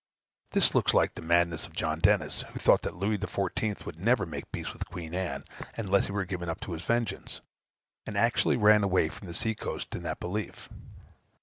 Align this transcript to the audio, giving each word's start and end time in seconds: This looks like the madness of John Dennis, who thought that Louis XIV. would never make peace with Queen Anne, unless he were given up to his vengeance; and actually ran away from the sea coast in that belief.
This 0.53 0.73
looks 0.73 0.95
like 0.95 1.13
the 1.13 1.21
madness 1.21 1.67
of 1.67 1.75
John 1.75 1.99
Dennis, 1.99 2.41
who 2.49 2.59
thought 2.59 2.81
that 2.81 2.95
Louis 2.95 3.19
XIV. 3.19 3.85
would 3.85 3.99
never 3.99 4.25
make 4.25 4.51
peace 4.51 4.73
with 4.73 4.87
Queen 4.87 5.13
Anne, 5.13 5.43
unless 5.77 6.07
he 6.07 6.11
were 6.11 6.25
given 6.25 6.49
up 6.49 6.59
to 6.61 6.71
his 6.71 6.81
vengeance; 6.81 7.41
and 8.07 8.17
actually 8.17 8.57
ran 8.57 8.83
away 8.83 9.09
from 9.09 9.27
the 9.27 9.33
sea 9.35 9.53
coast 9.53 9.93
in 9.93 10.01
that 10.01 10.19
belief. 10.19 10.69